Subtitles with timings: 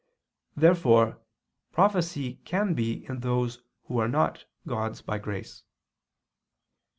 [0.55, 1.21] Therefore
[1.71, 5.61] prophecy can be in those who are not God's by grace.